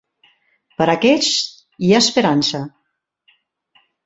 Per 0.79 0.87
a 0.87 0.95
aquests, 0.99 1.29
hi 1.89 1.93
ha 1.93 2.01
esperança. 2.05 2.63